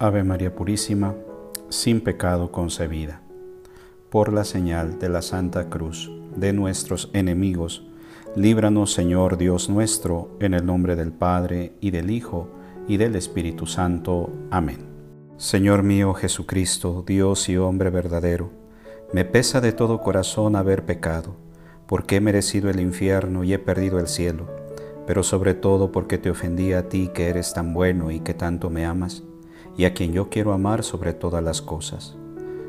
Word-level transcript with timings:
Ave 0.00 0.24
María 0.24 0.52
Purísima, 0.52 1.14
sin 1.68 2.00
pecado 2.00 2.50
concebida. 2.50 3.22
Por 4.10 4.32
la 4.32 4.42
señal 4.42 4.98
de 4.98 5.08
la 5.08 5.22
Santa 5.22 5.70
Cruz 5.70 6.10
de 6.34 6.52
nuestros 6.52 7.10
enemigos, 7.12 7.86
líbranos 8.34 8.92
Señor 8.92 9.38
Dios 9.38 9.70
nuestro, 9.70 10.36
en 10.40 10.52
el 10.54 10.66
nombre 10.66 10.96
del 10.96 11.12
Padre 11.12 11.74
y 11.80 11.92
del 11.92 12.10
Hijo 12.10 12.48
y 12.88 12.96
del 12.96 13.14
Espíritu 13.14 13.66
Santo. 13.66 14.32
Amén. 14.50 14.80
Señor 15.36 15.84
mío 15.84 16.12
Jesucristo, 16.12 17.04
Dios 17.06 17.48
y 17.48 17.56
hombre 17.56 17.90
verdadero, 17.90 18.50
me 19.12 19.24
pesa 19.24 19.60
de 19.60 19.70
todo 19.70 20.00
corazón 20.00 20.56
haber 20.56 20.84
pecado, 20.84 21.36
porque 21.86 22.16
he 22.16 22.20
merecido 22.20 22.68
el 22.68 22.80
infierno 22.80 23.44
y 23.44 23.54
he 23.54 23.60
perdido 23.60 24.00
el 24.00 24.08
cielo, 24.08 24.48
pero 25.06 25.22
sobre 25.22 25.54
todo 25.54 25.92
porque 25.92 26.18
te 26.18 26.30
ofendí 26.30 26.72
a 26.72 26.88
ti 26.88 27.12
que 27.14 27.28
eres 27.28 27.54
tan 27.54 27.72
bueno 27.72 28.10
y 28.10 28.18
que 28.18 28.34
tanto 28.34 28.70
me 28.70 28.84
amas 28.84 29.22
y 29.76 29.84
a 29.84 29.94
quien 29.94 30.12
yo 30.12 30.28
quiero 30.28 30.52
amar 30.52 30.84
sobre 30.84 31.12
todas 31.12 31.42
las 31.42 31.62
cosas. 31.62 32.16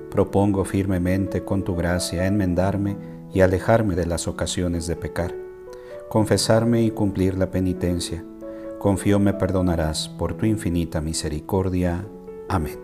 Propongo 0.09 0.65
firmemente 0.65 1.43
con 1.43 1.63
tu 1.63 1.75
gracia 1.75 2.25
enmendarme 2.25 2.97
y 3.33 3.41
alejarme 3.41 3.95
de 3.95 4.05
las 4.05 4.27
ocasiones 4.27 4.87
de 4.87 4.95
pecar, 4.95 5.35
confesarme 6.09 6.83
y 6.83 6.91
cumplir 6.91 7.37
la 7.37 7.51
penitencia. 7.51 8.23
Confío 8.79 9.19
me 9.19 9.33
perdonarás 9.33 10.07
por 10.09 10.35
tu 10.35 10.45
infinita 10.45 11.01
misericordia. 11.01 12.07
Amén. 12.47 12.79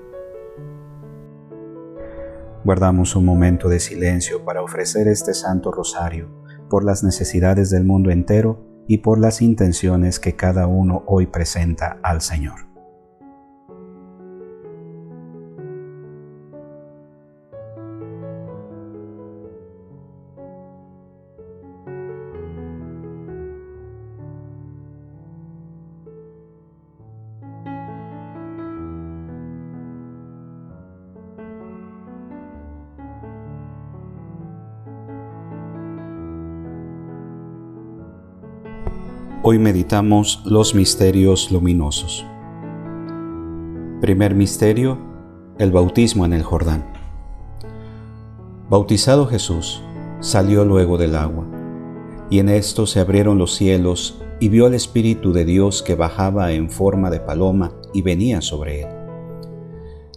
Guardamos 2.63 3.15
un 3.15 3.25
momento 3.25 3.69
de 3.69 3.79
silencio 3.79 4.43
para 4.45 4.61
ofrecer 4.61 5.07
este 5.07 5.33
Santo 5.33 5.71
Rosario 5.71 6.29
por 6.69 6.83
las 6.83 7.03
necesidades 7.03 7.69
del 7.69 7.83
mundo 7.83 8.11
entero 8.11 8.63
y 8.87 8.99
por 8.99 9.19
las 9.19 9.41
intenciones 9.41 10.19
que 10.19 10.35
cada 10.35 10.67
uno 10.67 11.03
hoy 11.07 11.27
presenta 11.27 11.99
al 12.03 12.21
Señor. 12.21 12.70
Hoy 39.51 39.59
meditamos 39.59 40.41
los 40.45 40.73
misterios 40.73 41.51
luminosos. 41.51 42.25
Primer 43.99 44.33
misterio, 44.33 44.97
el 45.59 45.73
bautismo 45.73 46.23
en 46.23 46.31
el 46.31 46.41
Jordán. 46.41 46.89
Bautizado 48.69 49.27
Jesús, 49.27 49.83
salió 50.21 50.63
luego 50.63 50.97
del 50.97 51.17
agua, 51.17 51.45
y 52.29 52.39
en 52.39 52.47
esto 52.47 52.87
se 52.87 53.01
abrieron 53.01 53.37
los 53.37 53.53
cielos 53.53 54.21
y 54.39 54.47
vio 54.47 54.67
al 54.67 54.73
Espíritu 54.73 55.33
de 55.33 55.43
Dios 55.43 55.83
que 55.83 55.95
bajaba 55.95 56.53
en 56.53 56.69
forma 56.69 57.09
de 57.09 57.19
paloma 57.19 57.73
y 57.93 58.03
venía 58.03 58.39
sobre 58.39 58.83
él. 58.83 58.87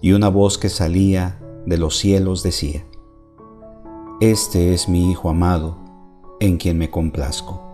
Y 0.00 0.12
una 0.12 0.28
voz 0.28 0.58
que 0.58 0.68
salía 0.68 1.40
de 1.66 1.76
los 1.76 1.98
cielos 1.98 2.44
decía, 2.44 2.86
Este 4.20 4.72
es 4.74 4.88
mi 4.88 5.10
Hijo 5.10 5.28
amado, 5.28 5.76
en 6.38 6.56
quien 6.56 6.78
me 6.78 6.88
complazco. 6.88 7.73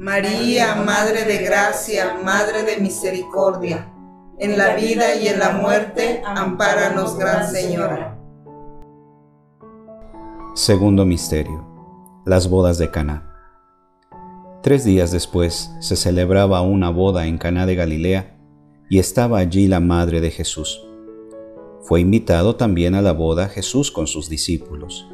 María, 0.00 0.76
Madre 0.76 1.26
de 1.26 1.44
Gracia, 1.44 2.16
Madre 2.24 2.62
de 2.62 2.80
Misericordia, 2.80 3.92
en 4.38 4.56
la 4.56 4.74
vida 4.74 5.14
y 5.14 5.28
en 5.28 5.38
la 5.38 5.50
muerte, 5.50 6.22
ampáranos, 6.24 7.18
Gran 7.18 7.46
Señora. 7.46 8.18
Segundo 10.54 11.04
Misterio. 11.04 11.66
Las 12.24 12.48
bodas 12.48 12.78
de 12.78 12.90
Caná. 12.90 13.30
Tres 14.62 14.86
días 14.86 15.12
después 15.12 15.70
se 15.80 15.96
celebraba 15.96 16.62
una 16.62 16.88
boda 16.88 17.26
en 17.26 17.36
Caná 17.36 17.66
de 17.66 17.74
Galilea 17.74 18.38
y 18.88 19.00
estaba 19.00 19.36
allí 19.36 19.68
la 19.68 19.80
madre 19.80 20.22
de 20.22 20.30
Jesús. 20.30 20.82
Fue 21.82 22.00
invitado 22.00 22.56
también 22.56 22.94
a 22.94 23.02
la 23.02 23.12
boda 23.12 23.48
Jesús 23.48 23.90
con 23.90 24.06
sus 24.06 24.30
discípulos. 24.30 25.06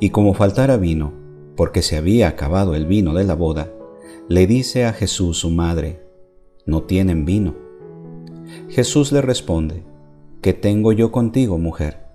Y 0.00 0.10
como 0.10 0.34
faltara 0.34 0.78
vino, 0.78 1.12
porque 1.56 1.80
se 1.80 1.96
había 1.96 2.26
acabado 2.26 2.74
el 2.74 2.86
vino 2.86 3.14
de 3.14 3.22
la 3.22 3.36
boda, 3.36 3.70
le 4.28 4.48
dice 4.48 4.86
a 4.86 4.92
Jesús 4.92 5.38
su 5.38 5.50
madre, 5.50 6.02
no 6.64 6.82
tienen 6.82 7.24
vino. 7.24 7.54
Jesús 8.68 9.12
le 9.12 9.22
responde, 9.22 9.84
¿qué 10.42 10.52
tengo 10.52 10.90
yo 10.90 11.12
contigo, 11.12 11.58
mujer? 11.58 12.06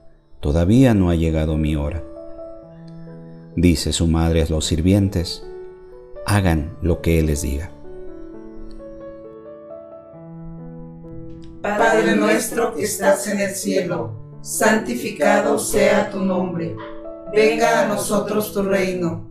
Todavía 0.42 0.94
no 0.94 1.10
ha 1.10 1.16
llegado 1.16 1.58
mi 1.58 1.78
hora. 1.78 2.04
Dice 3.56 3.94
su 3.94 4.08
madre 4.08 4.42
a 4.42 4.48
los 4.50 4.66
sirvientes, 4.66 5.48
hagan 6.26 6.78
lo 6.82 7.02
que 7.02 7.20
Él 7.20 7.28
les 7.28 7.44
diga. 7.44 7.72
Padre 11.62 12.16
nuestro 12.16 12.74
que 12.74 12.84
estás 12.84 13.28
en 13.28 13.40
el 13.40 13.52
cielo, 13.52 14.40
santificado 14.42 15.58
sea 15.60 16.10
tu 16.10 16.20
nombre. 16.20 16.76
Venga 17.32 17.86
a 17.86 17.88
nosotros 17.88 18.52
tu 18.54 18.64
reino. 18.64 19.31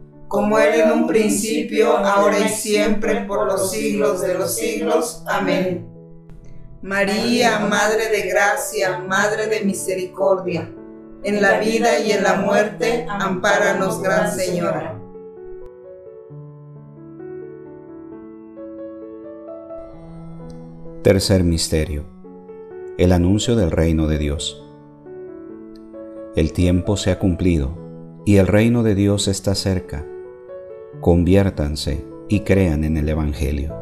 como 0.31 0.57
era 0.57 0.85
en 0.85 0.91
un 0.93 1.07
principio, 1.07 1.97
ahora 1.97 2.39
y 2.39 2.47
siempre, 2.47 3.25
por 3.25 3.45
los 3.45 3.69
siglos 3.69 4.21
de 4.21 4.33
los 4.35 4.55
siglos. 4.55 5.25
Amén. 5.27 5.85
María, 6.81 7.59
Madre 7.59 8.07
de 8.07 8.29
Gracia, 8.29 8.99
Madre 8.99 9.47
de 9.47 9.65
Misericordia, 9.65 10.73
en 11.25 11.41
la 11.41 11.59
vida 11.59 11.99
y 11.99 12.13
en 12.13 12.23
la 12.23 12.35
muerte, 12.35 13.05
ampáranos, 13.09 14.01
Gran 14.01 14.33
Señora. 14.33 14.97
Tercer 21.03 21.43
Misterio. 21.43 22.05
El 22.97 23.11
anuncio 23.11 23.57
del 23.57 23.69
reino 23.69 24.07
de 24.07 24.17
Dios. 24.17 24.65
El 26.37 26.53
tiempo 26.53 26.95
se 26.95 27.11
ha 27.11 27.19
cumplido 27.19 27.77
y 28.25 28.37
el 28.37 28.47
reino 28.47 28.81
de 28.81 28.95
Dios 28.95 29.27
está 29.27 29.55
cerca. 29.55 30.05
Conviértanse 31.01 32.05
y 32.29 32.41
crean 32.41 32.83
en 32.83 32.95
el 32.95 33.09
Evangelio. 33.09 33.75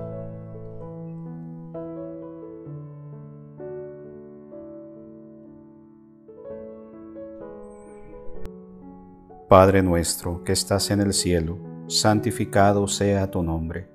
Padre 9.50 9.84
nuestro 9.84 10.46
que 10.46 10.54
estás 10.54 10.92
en 10.92 11.02
el 11.02 11.12
cielo, 11.12 11.58
santificado 11.88 12.88
sea 12.88 13.30
tu 13.30 13.44
nombre. 13.44 13.90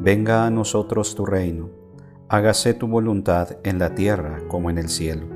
Venga 0.00 0.44
a 0.44 0.50
nosotros 0.50 1.14
tu 1.14 1.24
reino. 1.24 1.70
Hágase 2.28 2.74
tu 2.74 2.86
voluntad 2.86 3.56
en 3.64 3.78
la 3.78 3.94
tierra 3.94 4.42
como 4.46 4.68
en 4.68 4.76
el 4.76 4.90
cielo. 4.90 5.26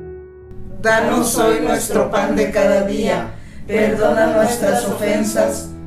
Danos 0.82 1.38
hoy 1.38 1.60
nuestro 1.60 2.10
pan 2.10 2.36
de 2.36 2.50
cada 2.50 2.84
día. 2.84 3.36
Perdona 3.66 4.34
nuestras 4.34 4.86
ofensas, 4.86 5.71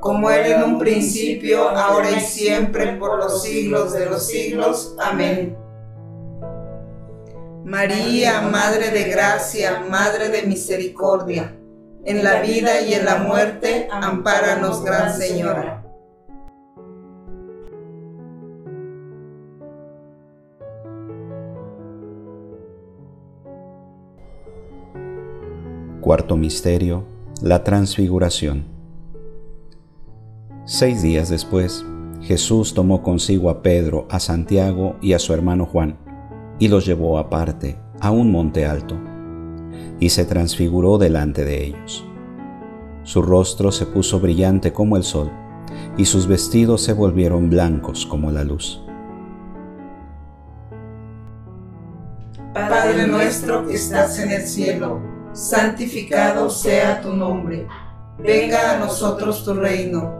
como 0.00 0.30
era 0.30 0.56
en 0.56 0.62
un 0.64 0.78
principio, 0.78 1.68
ahora 1.68 2.10
y 2.10 2.20
siempre, 2.20 2.94
por 2.96 3.18
los 3.18 3.42
siglos 3.42 3.92
de 3.92 4.06
los 4.06 4.26
siglos. 4.26 4.96
Amén. 4.98 5.56
María, 7.64 8.40
Madre 8.40 8.90
de 8.90 9.04
Gracia, 9.04 9.84
Madre 9.88 10.30
de 10.30 10.42
Misericordia, 10.42 11.54
en 12.04 12.24
la 12.24 12.40
vida 12.40 12.80
y 12.80 12.94
en 12.94 13.04
la 13.04 13.18
muerte, 13.18 13.88
ampáranos, 13.92 14.82
Gran 14.82 15.14
Señora. 15.16 15.84
Cuarto 26.00 26.38
Misterio, 26.38 27.04
la 27.42 27.62
Transfiguración. 27.62 28.79
Seis 30.72 31.02
días 31.02 31.28
después, 31.28 31.84
Jesús 32.22 32.74
tomó 32.74 33.02
consigo 33.02 33.50
a 33.50 33.60
Pedro, 33.60 34.06
a 34.08 34.20
Santiago 34.20 34.94
y 35.00 35.14
a 35.14 35.18
su 35.18 35.34
hermano 35.34 35.66
Juan, 35.66 35.98
y 36.60 36.68
los 36.68 36.86
llevó 36.86 37.18
aparte, 37.18 37.76
a 38.00 38.12
un 38.12 38.30
monte 38.30 38.66
alto, 38.66 38.96
y 39.98 40.10
se 40.10 40.24
transfiguró 40.24 40.96
delante 40.96 41.44
de 41.44 41.64
ellos. 41.64 42.06
Su 43.02 43.20
rostro 43.20 43.72
se 43.72 43.84
puso 43.84 44.20
brillante 44.20 44.72
como 44.72 44.96
el 44.96 45.02
sol, 45.02 45.32
y 45.96 46.04
sus 46.04 46.28
vestidos 46.28 46.82
se 46.82 46.92
volvieron 46.92 47.50
blancos 47.50 48.06
como 48.06 48.30
la 48.30 48.44
luz. 48.44 48.80
Padre 52.54 53.08
nuestro 53.08 53.66
que 53.66 53.74
estás 53.74 54.20
en 54.20 54.30
el 54.30 54.42
cielo, 54.42 55.00
santificado 55.32 56.48
sea 56.48 57.00
tu 57.00 57.12
nombre. 57.12 57.66
Venga 58.20 58.76
a 58.76 58.78
nosotros 58.78 59.44
tu 59.44 59.54
reino. 59.54 60.19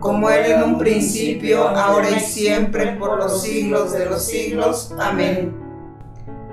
como 0.00 0.30
era 0.30 0.58
en 0.58 0.62
un 0.62 0.78
principio, 0.78 1.68
ahora 1.68 2.10
y 2.10 2.20
siempre, 2.20 2.96
por 2.96 3.18
los 3.18 3.42
siglos 3.42 3.92
de 3.92 4.06
los 4.06 4.24
siglos. 4.24 4.94
Amén. 4.98 5.54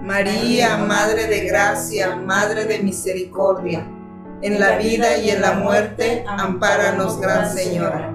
María, 0.03 0.77
Madre 0.77 1.27
de 1.27 1.45
Gracia, 1.45 2.17
Madre 2.17 2.65
de 2.65 2.79
Misericordia, 2.79 3.88
en 4.41 4.60
la 4.60 4.77
vida 4.77 5.17
y 5.17 5.29
en 5.29 5.41
la 5.41 5.53
muerte, 5.53 6.25
ampáranos, 6.27 7.19
Gran 7.19 7.49
Señora. 7.49 8.13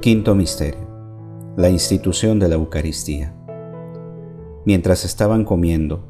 Quinto 0.00 0.34
Misterio. 0.34 0.84
La 1.56 1.68
institución 1.68 2.40
de 2.40 2.48
la 2.48 2.56
Eucaristía. 2.56 3.32
Mientras 4.64 5.04
estaban 5.04 5.44
comiendo, 5.44 6.04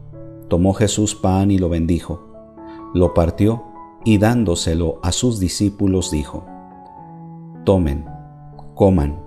tomó 0.48 0.72
Jesús 0.72 1.14
pan 1.14 1.50
y 1.50 1.58
lo 1.58 1.68
bendijo, 1.68 2.26
lo 2.94 3.12
partió 3.12 3.73
y 4.04 4.18
dándoselo 4.18 5.00
a 5.02 5.12
sus 5.12 5.40
discípulos 5.40 6.10
dijo, 6.10 6.46
Tomen, 7.64 8.06
coman, 8.74 9.22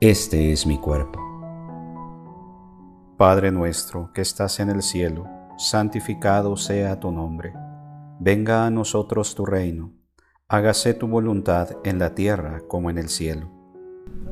este 0.00 0.52
es 0.52 0.66
mi 0.66 0.78
cuerpo. 0.78 1.20
Padre 3.16 3.52
nuestro 3.52 4.10
que 4.14 4.22
estás 4.22 4.60
en 4.60 4.70
el 4.70 4.82
cielo, 4.82 5.26
santificado 5.58 6.56
sea 6.56 6.98
tu 6.98 7.12
nombre, 7.12 7.52
venga 8.18 8.66
a 8.66 8.70
nosotros 8.70 9.34
tu 9.34 9.44
reino, 9.44 9.92
hágase 10.48 10.94
tu 10.94 11.06
voluntad 11.06 11.76
en 11.84 11.98
la 11.98 12.14
tierra 12.14 12.62
como 12.66 12.88
en 12.88 12.98
el 12.98 13.08
cielo. 13.08 13.50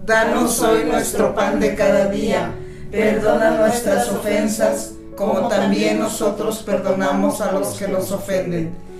Danos 0.06 0.62
hoy 0.62 0.84
nuestro 0.84 1.34
pan 1.34 1.60
de 1.60 1.74
cada 1.74 2.06
día 2.06 2.54
Perdona 2.90 3.50
nuestras 3.50 4.10
ofensas, 4.10 4.94
como 5.14 5.46
también 5.48 5.98
nosotros 5.98 6.62
perdonamos 6.62 7.40
a 7.42 7.52
los 7.52 7.78
que 7.78 7.86
nos 7.86 8.10
ofenden. 8.10 8.87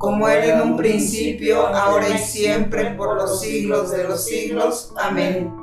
como 0.00 0.26
era 0.30 0.54
en 0.54 0.62
un 0.62 0.78
principio, 0.78 1.66
ahora 1.66 2.08
y 2.08 2.16
siempre, 2.16 2.94
por 2.94 3.16
los 3.16 3.38
siglos 3.38 3.90
de 3.90 4.04
los 4.04 4.24
siglos. 4.24 4.94
Amén. 4.98 5.54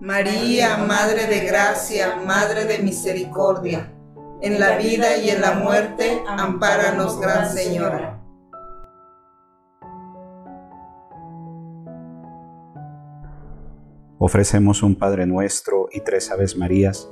María, 0.00 0.76
Madre 0.76 1.26
de 1.26 1.40
Gracia, 1.40 2.20
Madre 2.24 2.64
de 2.66 2.78
Misericordia, 2.78 3.92
en 4.40 4.60
la 4.60 4.76
vida 4.76 5.16
y 5.16 5.30
en 5.30 5.40
la 5.40 5.54
muerte, 5.54 6.22
ampáranos, 6.28 7.18
Gran 7.18 7.52
Señora. 7.52 8.22
Ofrecemos 14.20 14.84
un 14.84 14.94
Padre 14.94 15.26
Nuestro 15.26 15.88
y 15.90 16.02
tres 16.02 16.30
Aves 16.30 16.56
Marías 16.56 17.10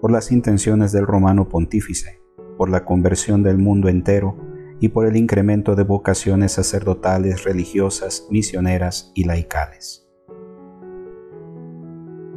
por 0.00 0.12
las 0.12 0.30
intenciones 0.30 0.92
del 0.92 1.04
Romano 1.04 1.48
Pontífice, 1.48 2.22
por 2.56 2.70
la 2.70 2.84
conversión 2.84 3.42
del 3.42 3.58
mundo 3.58 3.88
entero 3.88 4.47
y 4.80 4.88
por 4.88 5.06
el 5.06 5.16
incremento 5.16 5.74
de 5.74 5.82
vocaciones 5.82 6.52
sacerdotales, 6.52 7.44
religiosas, 7.44 8.26
misioneras 8.30 9.12
y 9.14 9.24
laicales. 9.24 10.06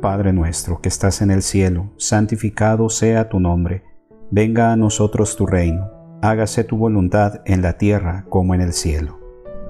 Padre 0.01 0.33
nuestro 0.33 0.81
que 0.81 0.89
estás 0.89 1.21
en 1.21 1.29
el 1.31 1.43
cielo, 1.43 1.91
santificado 1.97 2.89
sea 2.89 3.29
tu 3.29 3.39
nombre, 3.39 3.83
venga 4.31 4.71
a 4.71 4.75
nosotros 4.75 5.35
tu 5.35 5.45
reino, 5.45 5.91
hágase 6.21 6.63
tu 6.63 6.77
voluntad 6.77 7.41
en 7.45 7.61
la 7.61 7.77
tierra 7.77 8.25
como 8.29 8.55
en 8.55 8.61
el 8.61 8.73
cielo. 8.73 9.19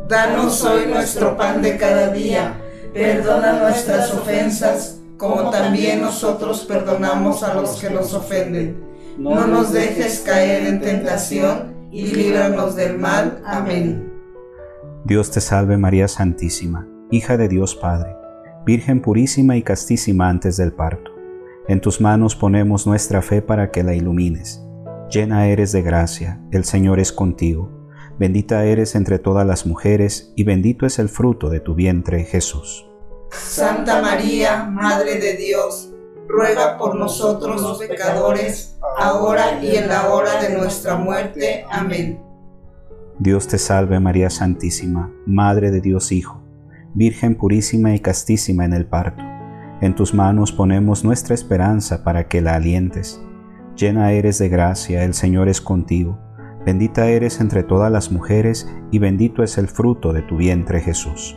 Danos 0.08 0.64
hoy 0.64 0.88
nuestro 0.88 1.36
pan 1.36 1.62
de 1.62 1.78
cada 1.78 2.10
día 2.10 2.58
Perdona 2.94 3.54
nuestras 3.54 4.14
ofensas, 4.14 4.98
como 5.16 5.50
también 5.50 6.02
nosotros 6.02 6.66
perdonamos 6.66 7.42
a 7.42 7.54
los 7.54 7.80
que 7.80 7.90
nos 7.90 8.14
ofenden. 8.14 8.84
No 9.18 9.48
nos 9.48 9.72
dejes 9.72 10.20
caer 10.26 10.68
en 10.68 10.82
tentación 10.82 11.71
y 11.92 12.08
líbranos 12.08 12.76
del 12.76 12.98
mal. 12.98 13.42
Amén. 13.46 14.12
Dios 15.06 15.32
te 15.32 15.42
salve 15.42 15.78
María 15.78 16.08
Santísima, 16.08 16.88
hija 17.10 17.38
de 17.38 17.48
Dios 17.48 17.76
Padre, 17.76 18.16
Virgen 18.66 19.02
purísima 19.02 19.58
y 19.58 19.64
castísima 19.64 20.30
antes 20.30 20.58
del 20.58 20.72
parto. 20.72 21.12
En 21.68 21.82
tus 21.82 22.00
manos 22.00 22.36
ponemos 22.36 22.86
nuestra 22.86 23.22
fe 23.22 23.42
para 23.42 23.72
que 23.72 23.84
la 23.84 23.96
ilumines. 23.96 24.64
Llena 25.10 25.48
eres 25.48 25.72
de 25.72 25.82
gracia, 25.82 26.40
el 26.52 26.64
Señor 26.64 27.00
es 27.00 27.12
contigo 27.12 27.82
Bendita 28.22 28.66
eres 28.66 28.94
entre 28.94 29.18
todas 29.18 29.48
las 29.48 29.66
mujeres, 29.66 30.32
y 30.36 30.44
bendito 30.44 30.86
es 30.86 31.00
el 31.00 31.10
fruto 31.10 31.50
de 31.50 31.60
tu 31.60 31.74
vientre, 31.74 32.24
Jesús. 32.24 32.88
Santa 33.32 34.00
María, 34.00 34.66
Madre 34.66 35.20
de 35.20 35.38
Dios, 35.38 35.92
ruega 36.28 36.78
por 36.78 36.94
nosotros 36.94 37.60
los 37.64 37.80
pecadores, 37.80 38.78
ahora 39.04 39.62
y 39.62 39.76
en 39.76 39.88
la 39.88 40.10
hora 40.10 40.42
de 40.42 40.56
nuestra 40.56 40.98
muerte. 40.98 41.66
Amén. 41.70 42.22
Dios 43.20 43.48
te 43.48 43.58
salve 43.58 44.00
María 44.00 44.30
Santísima, 44.30 45.12
Madre 45.26 45.72
de 45.72 45.82
Dios 45.82 46.12
Hijo, 46.12 46.42
Virgen 46.94 47.36
purísima 47.36 47.94
y 47.94 48.00
castísima 48.00 48.66
en 48.66 48.74
el 48.74 48.86
parto. 48.86 49.24
En 49.82 49.96
tus 49.96 50.14
manos 50.14 50.52
ponemos 50.52 51.04
nuestra 51.04 51.36
esperanza 51.36 52.04
para 52.04 52.28
que 52.28 52.42
la 52.42 52.56
alientes. 52.56 53.22
Llena 53.76 54.12
eres 54.12 54.38
de 54.38 54.50
gracia, 54.50 55.04
el 55.04 55.14
Señor 55.14 55.50
es 55.50 55.62
contigo 55.62 56.20
Bendita 56.66 57.08
eres 57.08 57.40
entre 57.40 57.64
todas 57.64 57.92
las 57.92 58.12
mujeres 58.12 58.70
y 58.92 59.00
bendito 59.00 59.42
es 59.42 59.58
el 59.58 59.68
fruto 59.68 60.14
de 60.14 60.22
tu 60.22 60.38
vientre 60.38 60.80
Jesús. 60.80 61.36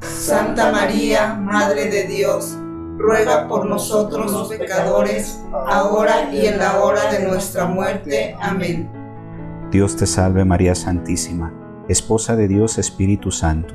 Santa 0.00 0.70
María, 0.70 1.34
Madre 1.34 1.88
de 1.88 2.06
Dios, 2.06 2.58
ruega 2.98 3.48
por 3.48 3.66
nosotros 3.66 4.32
los 4.32 4.48
pecadores, 4.48 5.42
ahora 5.52 6.32
y 6.32 6.46
en 6.46 6.58
la 6.58 6.80
hora 6.80 7.10
de 7.12 7.26
nuestra 7.26 7.66
muerte. 7.66 8.36
Amén. 8.40 8.90
Dios 9.70 9.96
te 9.96 10.06
salve 10.06 10.44
María 10.44 10.74
Santísima, 10.74 11.52
Esposa 11.88 12.36
de 12.36 12.48
Dios 12.48 12.78
Espíritu 12.78 13.30
Santo, 13.30 13.74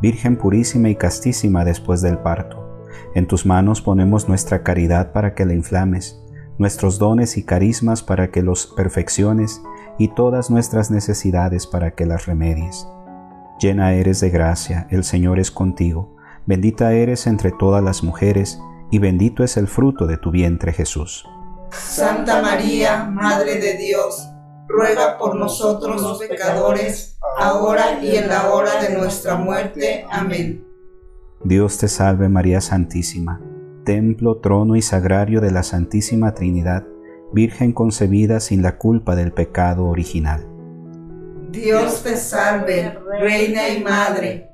Virgen 0.00 0.36
purísima 0.36 0.88
y 0.88 0.96
castísima 0.96 1.64
después 1.64 2.02
del 2.02 2.18
parto. 2.18 2.86
En 3.14 3.26
tus 3.26 3.46
manos 3.46 3.80
ponemos 3.80 4.28
nuestra 4.28 4.62
caridad 4.62 5.12
para 5.12 5.34
que 5.34 5.44
la 5.44 5.54
inflames, 5.54 6.20
nuestros 6.58 6.98
dones 6.98 7.36
y 7.36 7.44
carismas 7.44 8.02
para 8.02 8.30
que 8.30 8.42
los 8.42 8.66
perfecciones 8.66 9.62
y 9.98 10.08
todas 10.08 10.50
nuestras 10.50 10.90
necesidades 10.90 11.66
para 11.66 11.92
que 11.92 12.06
las 12.06 12.26
remedies. 12.26 12.86
Llena 13.60 13.94
eres 13.94 14.20
de 14.20 14.30
gracia, 14.30 14.86
el 14.90 15.04
Señor 15.04 15.38
es 15.38 15.50
contigo, 15.50 16.14
bendita 16.46 16.92
eres 16.92 17.26
entre 17.26 17.52
todas 17.52 17.82
las 17.82 18.02
mujeres, 18.02 18.58
y 18.90 18.98
bendito 18.98 19.42
es 19.44 19.56
el 19.56 19.66
fruto 19.66 20.06
de 20.06 20.18
tu 20.18 20.30
vientre 20.30 20.72
Jesús. 20.72 21.26
Santa 21.70 22.40
María, 22.40 23.04
Madre 23.04 23.56
de 23.58 23.76
Dios, 23.76 24.28
ruega 24.68 25.18
por 25.18 25.34
nosotros 25.34 26.02
los 26.02 26.18
pecadores, 26.18 27.18
ahora 27.38 28.02
y 28.02 28.16
en 28.16 28.28
la 28.28 28.52
hora 28.52 28.82
de 28.82 28.96
nuestra 28.96 29.36
muerte. 29.36 30.06
Amén. 30.10 30.64
Dios 31.42 31.78
te 31.78 31.88
salve 31.88 32.28
María 32.28 32.60
Santísima, 32.60 33.40
templo, 33.84 34.38
trono 34.38 34.76
y 34.76 34.82
sagrario 34.82 35.40
de 35.40 35.50
la 35.50 35.62
Santísima 35.62 36.34
Trinidad, 36.34 36.84
Virgen 37.32 37.72
concebida 37.72 38.38
sin 38.38 38.62
la 38.62 38.78
culpa 38.78 39.16
del 39.16 39.32
pecado 39.32 39.86
original. 39.86 40.46
Dios 41.50 42.02
te 42.04 42.16
salve, 42.16 42.96
Reina 43.20 43.68
y 43.70 43.82
Madre, 43.82 44.53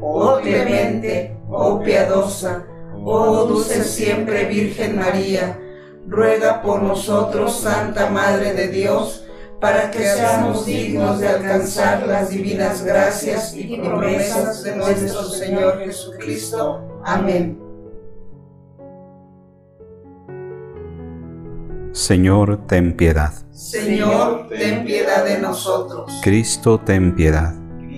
oh 0.00 0.38
clemente, 0.40 1.36
oh 1.48 1.80
piadosa, 1.82 2.66
oh 3.04 3.44
dulce 3.46 3.84
siempre 3.84 4.46
Virgen 4.46 4.96
María, 4.96 5.58
ruega 6.06 6.62
por 6.62 6.82
nosotros, 6.82 7.60
Santa 7.60 8.10
Madre 8.10 8.54
de 8.54 8.68
Dios, 8.68 9.24
para 9.60 9.90
que 9.90 10.04
seamos 10.04 10.66
dignos 10.66 11.20
de 11.20 11.28
alcanzar 11.28 12.06
las 12.06 12.30
divinas 12.30 12.84
gracias 12.84 13.54
y 13.56 13.76
promesas 13.78 14.62
de 14.62 14.76
nuestro 14.76 15.24
Señor 15.24 15.78
Jesucristo. 15.78 17.00
Amén. 17.04 17.64
Señor, 21.92 22.66
ten 22.66 22.96
piedad. 22.96 23.32
Señor, 23.52 24.48
ten 24.48 24.84
piedad 24.84 25.24
de 25.24 25.38
nosotros. 25.38 26.12
Cristo, 26.22 26.80
ten 26.80 27.14
piedad. 27.14 27.54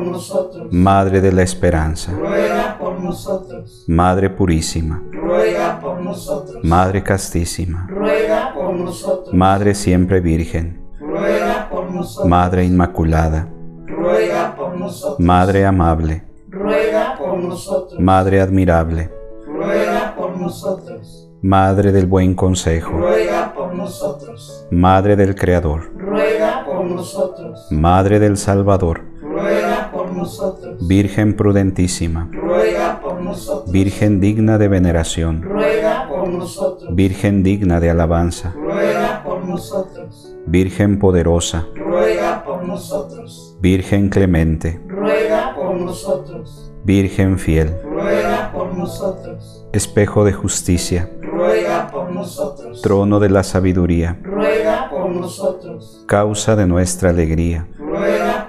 por 0.00 0.12
nosotros. 0.12 0.72
Madre 0.72 1.20
de 1.20 1.32
la 1.32 1.42
Esperanza, 1.42 2.12
ruega 2.12 2.78
por 2.78 3.00
nosotros. 3.00 3.84
Madre 3.86 4.30
Purísima, 4.30 5.02
ruega 5.12 5.78
por 5.80 6.00
nosotros. 6.00 6.64
Madre 6.64 7.02
castísima, 7.02 7.86
ruega 7.88 8.52
por 8.54 8.74
nosotros. 8.74 9.34
Madre 9.34 9.74
siempre 9.74 10.20
virgen, 10.20 10.82
ruega 10.98 11.68
por 11.70 11.90
nosotros. 11.90 12.28
Madre 12.28 12.64
inmaculada, 12.64 13.48
ruega 13.86 14.54
por 14.56 14.76
nosotros. 14.76 15.20
Madre 15.20 15.66
amable, 15.66 16.24
ruega 16.48 17.16
por 17.18 17.38
nosotros. 17.38 18.00
Madre 18.00 18.40
admirable, 18.40 19.10
ruega 19.46 20.14
por 20.16 20.36
nosotros. 20.38 21.26
Madre 21.42 21.90
del 21.92 22.06
buen 22.06 22.34
consejo, 22.34 22.90
ruega 22.90 23.54
por 23.54 23.74
nosotros. 23.74 24.66
Madre 24.70 25.16
del 25.16 25.34
Creador, 25.34 25.90
ruega 25.96 26.64
por 26.66 26.84
nosotros. 26.84 27.66
Madre 27.70 28.18
del 28.18 28.36
Salvador, 28.36 29.02
ruega 29.22 29.89
nosotros. 30.20 30.86
Virgen 30.86 31.34
prudentísima, 31.34 32.28
ruega 32.32 33.00
por 33.00 33.20
nosotros. 33.20 33.72
Virgen 33.72 34.20
digna 34.20 34.58
de 34.58 34.68
veneración, 34.68 35.42
ruega 35.42 36.08
por 36.08 36.28
nosotros. 36.28 36.94
Virgen 36.94 37.42
digna 37.42 37.80
de 37.80 37.90
alabanza, 37.90 38.52
ruega 38.54 39.22
por 39.24 39.44
nosotros. 39.44 40.34
Virgen 40.46 40.98
poderosa, 40.98 41.66
ruega 41.74 42.44
por 42.44 42.64
nosotros. 42.64 43.56
Virgen 43.60 44.08
clemente, 44.08 44.80
ruega 44.86 45.54
por 45.54 45.80
nosotros. 45.80 46.72
Virgen 46.84 47.38
fiel, 47.38 47.74
ruega 47.84 48.50
por 48.52 48.74
nosotros. 48.74 49.66
Espejo 49.72 50.24
de 50.24 50.32
justicia, 50.32 51.10
ruega 51.20 51.88
por 51.90 52.10
nosotros. 52.10 52.80
Trono 52.82 53.20
de 53.20 53.28
la 53.28 53.42
sabiduría, 53.42 54.18
ruega 54.22 54.88
por 54.90 55.10
nosotros. 55.10 56.04
Causa 56.06 56.56
de 56.56 56.66
nuestra 56.66 57.10
alegría, 57.10 57.68
ruega 57.78 58.48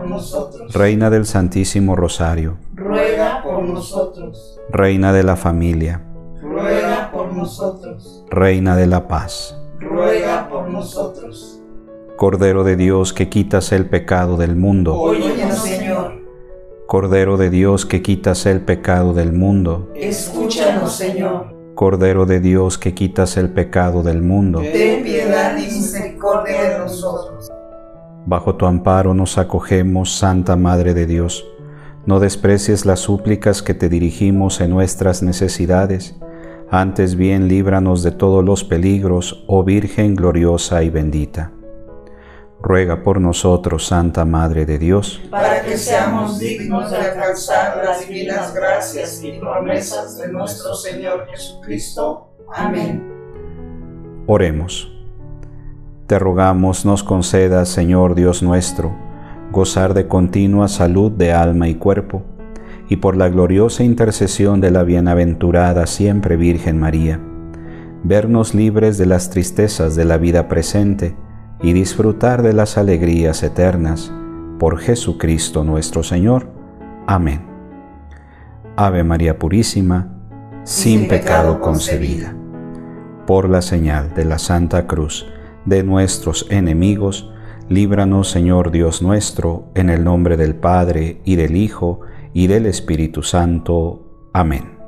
por 0.00 0.08
nosotros. 0.08 0.72
Reina 0.72 1.10
del 1.10 1.26
Santísimo 1.26 1.94
Rosario, 1.94 2.56
ruega 2.74 3.42
por 3.42 3.62
nosotros. 3.62 4.58
Reina 4.70 5.12
de 5.12 5.22
la 5.22 5.36
familia, 5.36 6.02
ruega 6.42 7.10
por 7.12 7.32
nosotros. 7.34 8.24
Reina 8.30 8.76
de 8.76 8.86
la 8.86 9.08
paz, 9.08 9.56
ruega 9.78 10.48
por 10.48 10.70
nosotros. 10.70 11.60
Cordero 12.16 12.64
de 12.64 12.76
Dios 12.76 13.12
que 13.12 13.28
quitas 13.28 13.72
el 13.72 13.88
pecado 13.88 14.36
del 14.36 14.56
mundo, 14.56 14.98
Óyenos, 14.98 15.58
Señor. 15.58 16.20
Cordero 16.86 17.36
de 17.36 17.50
Dios 17.50 17.86
que 17.86 18.02
quitas 18.02 18.46
el 18.46 18.60
pecado 18.62 19.12
del 19.12 19.32
mundo, 19.32 19.90
Escúchanos, 19.94 20.92
Señor. 20.92 21.54
Cordero 21.74 22.26
de 22.26 22.40
Dios 22.40 22.78
que 22.78 22.94
quitas 22.94 23.36
el 23.36 23.52
pecado 23.52 24.02
del 24.02 24.22
mundo, 24.22 24.60
Ten 24.60 25.02
piedad 25.02 25.56
y 25.56 25.62
misericordia 25.62 26.62
de 26.62 26.78
nosotros. 26.78 27.50
Bajo 28.26 28.56
tu 28.56 28.66
amparo 28.66 29.14
nos 29.14 29.38
acogemos, 29.38 30.12
Santa 30.16 30.56
Madre 30.56 30.94
de 30.94 31.06
Dios. 31.06 31.46
No 32.06 32.20
desprecies 32.20 32.86
las 32.86 33.00
súplicas 33.00 33.62
que 33.62 33.74
te 33.74 33.88
dirigimos 33.88 34.60
en 34.60 34.70
nuestras 34.70 35.22
necesidades, 35.22 36.16
antes 36.70 37.16
bien 37.16 37.48
líbranos 37.48 38.02
de 38.02 38.12
todos 38.12 38.44
los 38.44 38.64
peligros, 38.64 39.44
oh 39.48 39.64
Virgen 39.64 40.14
gloriosa 40.14 40.82
y 40.82 40.90
bendita. 40.90 41.52
Ruega 42.62 43.02
por 43.02 43.20
nosotros, 43.20 43.86
Santa 43.86 44.24
Madre 44.24 44.66
de 44.66 44.78
Dios, 44.78 45.20
para 45.30 45.62
que 45.62 45.76
seamos 45.78 46.38
dignos 46.38 46.90
de 46.90 46.98
alcanzar 46.98 47.82
las 47.82 48.06
divinas 48.06 48.54
gracias 48.54 49.22
y 49.24 49.32
promesas 49.32 50.18
de 50.18 50.30
nuestro 50.30 50.74
Señor 50.74 51.26
Jesucristo. 51.30 52.28
Amén. 52.54 53.02
Oremos. 54.26 54.99
Te 56.10 56.18
rogamos 56.18 56.84
nos 56.84 57.04
concedas, 57.04 57.68
Señor 57.68 58.16
Dios 58.16 58.42
nuestro, 58.42 58.92
gozar 59.52 59.94
de 59.94 60.08
continua 60.08 60.66
salud 60.66 61.12
de 61.12 61.32
alma 61.32 61.68
y 61.68 61.76
cuerpo, 61.76 62.24
y 62.88 62.96
por 62.96 63.16
la 63.16 63.28
gloriosa 63.28 63.84
intercesión 63.84 64.60
de 64.60 64.72
la 64.72 64.82
bienaventurada 64.82 65.86
siempre 65.86 66.34
Virgen 66.36 66.80
María, 66.80 67.20
vernos 68.02 68.56
libres 68.56 68.98
de 68.98 69.06
las 69.06 69.30
tristezas 69.30 69.94
de 69.94 70.04
la 70.04 70.18
vida 70.18 70.48
presente 70.48 71.14
y 71.62 71.74
disfrutar 71.74 72.42
de 72.42 72.54
las 72.54 72.76
alegrías 72.76 73.44
eternas. 73.44 74.12
Por 74.58 74.78
Jesucristo 74.78 75.62
nuestro 75.62 76.02
Señor. 76.02 76.48
Amén. 77.06 77.42
Ave 78.74 79.04
María 79.04 79.38
Purísima, 79.38 80.08
sin 80.64 81.06
pecado 81.06 81.60
concebida. 81.60 82.34
Por 83.28 83.48
la 83.48 83.62
señal 83.62 84.12
de 84.12 84.24
la 84.24 84.40
Santa 84.40 84.88
Cruz 84.88 85.24
de 85.64 85.82
nuestros 85.82 86.46
enemigos, 86.50 87.30
líbranos 87.68 88.30
Señor 88.30 88.70
Dios 88.70 89.02
nuestro, 89.02 89.64
en 89.74 89.90
el 89.90 90.04
nombre 90.04 90.36
del 90.36 90.54
Padre 90.54 91.20
y 91.24 91.36
del 91.36 91.56
Hijo 91.56 92.00
y 92.32 92.46
del 92.46 92.66
Espíritu 92.66 93.22
Santo. 93.22 94.28
Amén. 94.32 94.79